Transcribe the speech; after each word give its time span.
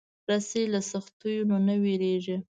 رسۍ 0.29 0.63
له 0.73 0.79
سختیو 0.91 1.47
نه 1.49 1.57
نه 1.67 1.75
وېرېږي. 1.83 2.35